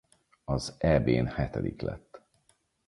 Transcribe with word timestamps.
Az 0.45 0.75
Eb-n 0.79 1.25
hetedik 1.27 1.81
lett. 1.81 2.21